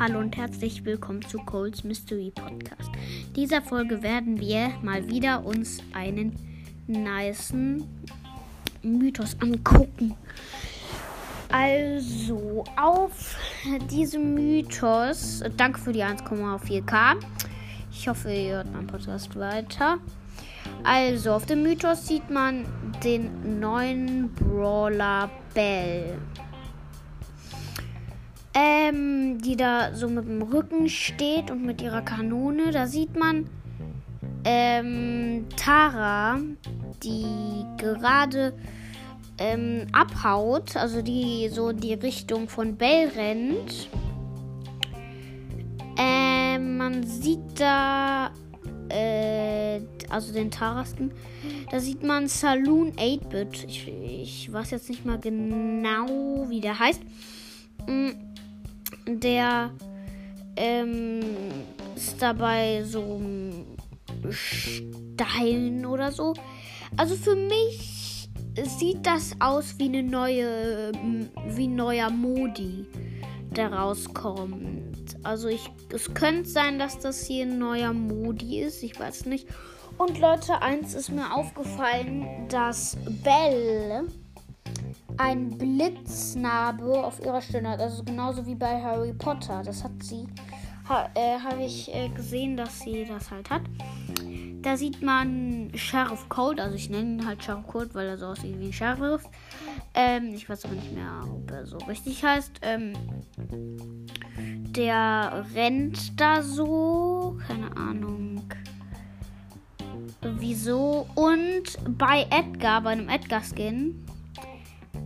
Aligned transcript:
Hallo 0.00 0.18
und 0.18 0.34
herzlich 0.34 0.82
willkommen 0.86 1.20
zu 1.20 1.36
Cole's 1.36 1.84
Mystery 1.84 2.32
Podcast. 2.34 2.90
In 3.26 3.34
dieser 3.34 3.60
Folge 3.60 4.02
werden 4.02 4.40
wir 4.40 4.70
mal 4.80 5.06
wieder 5.06 5.44
uns 5.44 5.82
einen 5.92 6.34
nicen 6.86 7.84
Mythos 8.82 9.36
angucken. 9.42 10.16
Also, 11.52 12.64
auf 12.80 13.36
diesem 13.90 14.32
Mythos, 14.32 15.44
danke 15.58 15.78
für 15.78 15.92
die 15.92 16.02
1,4k. 16.02 17.16
Ich 17.92 18.08
hoffe, 18.08 18.32
ihr 18.32 18.54
hört 18.54 18.72
meinen 18.72 18.86
Podcast 18.86 19.36
weiter. 19.36 19.98
Also, 20.82 21.34
auf 21.34 21.44
dem 21.44 21.62
Mythos 21.62 22.08
sieht 22.08 22.30
man 22.30 22.64
den 23.04 23.60
neuen 23.60 24.32
Brawler 24.32 25.28
Bell 25.52 26.16
ähm, 28.54 29.38
die 29.40 29.56
da 29.56 29.94
so 29.94 30.08
mit 30.08 30.26
dem 30.26 30.42
Rücken 30.42 30.88
steht 30.88 31.50
und 31.50 31.64
mit 31.64 31.80
ihrer 31.82 32.02
Kanone. 32.02 32.70
Da 32.70 32.86
sieht 32.86 33.16
man 33.16 33.46
ähm, 34.44 35.46
Tara, 35.56 36.40
die 37.02 37.64
gerade 37.78 38.52
ähm, 39.38 39.86
abhaut, 39.92 40.76
also 40.76 41.02
die 41.02 41.48
so 41.48 41.70
in 41.70 41.80
die 41.80 41.94
Richtung 41.94 42.48
von 42.48 42.76
Bell 42.76 43.08
rennt. 43.08 43.88
Ähm, 45.96 46.76
man 46.76 47.02
sieht 47.04 47.58
da, 47.58 48.30
äh, 48.88 49.80
also 50.08 50.32
den 50.32 50.50
Tarasken, 50.50 51.12
da 51.70 51.78
sieht 51.78 52.02
man 52.02 52.26
Saloon 52.26 52.92
8-Bit. 52.92 53.64
Ich, 53.68 53.88
ich 53.88 54.52
weiß 54.52 54.70
jetzt 54.70 54.88
nicht 54.88 55.04
mal 55.04 55.18
genau, 55.18 56.46
wie 56.48 56.60
der 56.60 56.78
heißt. 56.78 57.02
Der 59.18 59.70
ähm, 60.56 61.20
ist 61.96 62.20
dabei 62.20 62.82
so 62.84 63.20
Stein 64.30 65.84
oder 65.86 66.12
so. 66.12 66.34
Also 66.96 67.16
für 67.16 67.34
mich 67.34 68.28
sieht 68.78 69.06
das 69.06 69.34
aus 69.40 69.78
wie 69.78 69.84
eine 69.84 70.02
neue, 70.02 70.92
wie 71.48 71.68
ein 71.68 71.76
neuer 71.76 72.10
Modi, 72.10 72.86
der 73.50 73.72
rauskommt. 73.72 75.16
Also 75.22 75.48
ich, 75.48 75.70
es 75.92 76.12
könnte 76.14 76.48
sein, 76.48 76.78
dass 76.78 76.98
das 76.98 77.24
hier 77.26 77.46
ein 77.46 77.58
neuer 77.58 77.92
Modi 77.92 78.60
ist. 78.60 78.82
Ich 78.82 78.98
weiß 78.98 79.26
nicht. 79.26 79.48
Und 79.98 80.18
Leute, 80.18 80.62
eins 80.62 80.94
ist 80.94 81.10
mir 81.10 81.34
aufgefallen, 81.34 82.48
dass 82.48 82.96
Bell 83.22 84.06
ein 85.20 85.50
Blitznarbe 85.58 87.04
auf 87.04 87.20
ihrer 87.20 87.42
Stirn 87.42 87.68
hat. 87.68 87.80
Also 87.80 88.02
genauso 88.02 88.46
wie 88.46 88.54
bei 88.54 88.82
Harry 88.82 89.12
Potter. 89.12 89.62
Das 89.62 89.84
hat 89.84 90.02
sie, 90.02 90.26
ha, 90.88 91.10
äh, 91.14 91.38
habe 91.38 91.62
ich 91.62 91.94
äh, 91.94 92.08
gesehen, 92.08 92.56
dass 92.56 92.80
sie 92.80 93.04
das 93.04 93.30
halt 93.30 93.50
hat. 93.50 93.62
Da 94.62 94.76
sieht 94.76 95.02
man 95.02 95.70
Sheriff 95.74 96.28
Cold, 96.28 96.60
also 96.60 96.74
ich 96.74 96.90
nenne 96.90 97.14
ihn 97.14 97.26
halt 97.26 97.42
Sheriff 97.42 97.66
Cold, 97.66 97.94
weil 97.94 98.08
er 98.08 98.18
so 98.18 98.26
aussieht 98.26 98.58
wie 98.60 98.66
ein 98.66 98.72
Sheriff. 98.72 99.22
Ähm, 99.94 100.32
ich 100.34 100.48
weiß 100.48 100.64
aber 100.64 100.74
nicht 100.74 100.92
mehr, 100.92 101.22
ob 101.24 101.50
er 101.50 101.66
so 101.66 101.76
richtig 101.78 102.24
heißt. 102.24 102.52
Ähm, 102.62 102.92
der 104.70 105.44
rennt 105.54 106.18
da 106.18 106.42
so, 106.42 107.38
keine 107.46 107.76
Ahnung 107.76 108.42
wieso. 110.22 111.06
Und 111.14 111.78
bei 111.98 112.26
Edgar, 112.30 112.82
bei 112.82 112.90
einem 112.90 113.08
Edgar-Skin, 113.08 114.04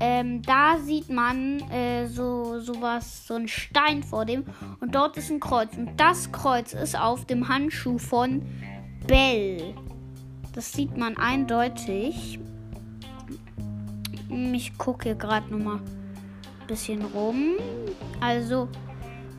ähm, 0.00 0.42
da 0.42 0.78
sieht 0.78 1.08
man 1.10 1.60
äh, 1.70 2.06
so 2.06 2.60
sowas, 2.60 3.26
so 3.26 3.34
ein 3.34 3.48
Stein 3.48 4.02
vor 4.02 4.24
dem 4.24 4.44
und 4.80 4.94
dort 4.94 5.16
ist 5.16 5.30
ein 5.30 5.40
Kreuz 5.40 5.76
und 5.76 5.98
das 5.98 6.32
Kreuz 6.32 6.72
ist 6.72 6.98
auf 6.98 7.24
dem 7.24 7.48
Handschuh 7.48 7.98
von 7.98 8.42
Bell. 9.06 9.74
Das 10.52 10.72
sieht 10.72 10.96
man 10.96 11.16
eindeutig. 11.16 12.38
Ich 14.52 14.78
gucke 14.78 15.10
hier 15.10 15.14
gerade 15.14 15.52
noch 15.52 15.64
mal 15.64 15.76
ein 15.76 16.66
bisschen 16.66 17.04
rum. 17.06 17.56
Also 18.20 18.68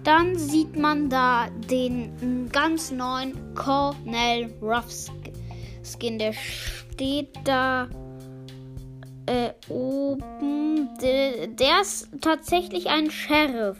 dann 0.03 0.38
sieht 0.38 0.78
man 0.78 1.09
da 1.09 1.47
den 1.69 2.50
ganz 2.52 2.91
neuen 2.91 3.56
Cornell 3.56 4.53
Ruff 4.62 4.85
Skin. 5.84 6.19
Der 6.19 6.34
steht 6.34 7.35
da 7.44 7.88
äh, 9.25 9.52
oben. 9.69 10.90
Der, 11.02 11.47
der, 11.47 11.81
ist 11.81 12.09
tatsächlich 12.22 12.90
ein 12.90 13.09
Sheriff. 13.09 13.78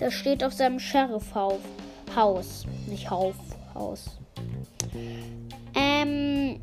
Der 0.00 0.10
steht 0.10 0.44
auf 0.44 0.52
seinem 0.52 0.78
Sheriff-Haus. 0.78 2.66
Nicht 2.86 3.10
Hauf, 3.10 3.36
Haus. 3.74 4.18
Ähm. 5.74 6.60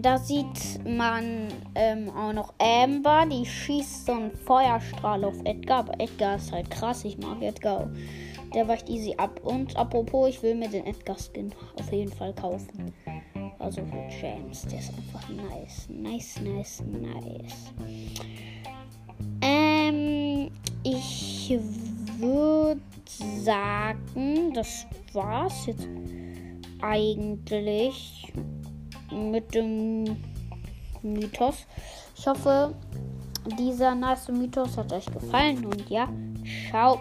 Da 0.00 0.18
sieht 0.18 0.84
man 0.84 1.48
ähm, 1.76 2.10
auch 2.10 2.32
noch 2.32 2.54
Amber, 2.58 3.24
die 3.30 3.46
schießt 3.46 4.06
so 4.06 4.12
einen 4.12 4.32
Feuerstrahl 4.32 5.24
auf 5.24 5.36
Edgar. 5.44 5.80
Aber 5.80 6.00
Edgar 6.00 6.36
ist 6.36 6.50
halt 6.50 6.70
krass, 6.70 7.04
ich 7.04 7.18
mag 7.18 7.40
Edgar. 7.40 7.88
Der 8.52 8.66
weicht 8.66 8.88
easy 8.88 9.14
ab. 9.16 9.40
Und 9.44 9.76
apropos, 9.76 10.30
ich 10.30 10.42
will 10.42 10.56
mir 10.56 10.68
den 10.68 10.86
Edgar-Skin 10.86 11.52
auf 11.78 11.92
jeden 11.92 12.12
Fall 12.12 12.32
kaufen. 12.34 12.92
Also 13.58 13.82
für 13.84 14.08
James. 14.20 14.62
Der 14.62 14.78
ist 14.78 14.92
einfach 14.96 15.28
nice. 15.28 15.88
Nice, 15.88 16.40
nice, 16.40 16.82
nice. 16.82 17.72
Ähm, 19.40 20.50
ich 20.82 21.58
würde 22.18 22.80
sagen, 23.42 24.52
das 24.54 24.86
war's 25.12 25.66
jetzt 25.66 25.88
eigentlich 26.82 28.32
mit 29.10 29.54
dem 29.54 30.16
Mythos. 31.02 31.66
Ich 32.16 32.26
hoffe, 32.26 32.74
dieser 33.58 33.94
nice 33.94 34.28
Mythos 34.28 34.76
hat 34.76 34.92
euch 34.92 35.06
gefallen 35.06 35.64
und 35.64 35.88
ja, 35.88 36.08
ciao. 36.70 36.98